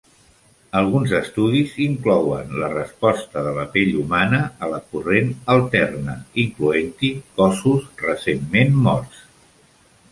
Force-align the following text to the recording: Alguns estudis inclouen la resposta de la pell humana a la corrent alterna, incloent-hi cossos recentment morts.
Alguns 0.77 1.11
estudis 1.17 1.75
inclouen 1.87 2.55
la 2.63 2.69
resposta 2.71 3.43
de 3.49 3.51
la 3.59 3.67
pell 3.75 3.93
humana 4.05 4.41
a 4.67 4.71
la 4.73 4.81
corrent 4.95 5.31
alterna, 5.59 6.17
incloent-hi 6.47 7.15
cossos 7.39 7.89
recentment 8.11 8.79
morts. 8.91 9.25